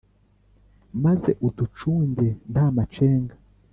maze 1.03 1.31
uducunge 1.47 2.27
nta 2.51 2.65
macenga 2.75 3.35